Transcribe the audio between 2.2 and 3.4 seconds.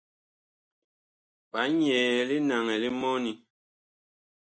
linaŋɛ li mɔni.